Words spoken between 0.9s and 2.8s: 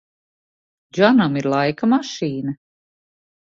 Džonam ir laika mašīna?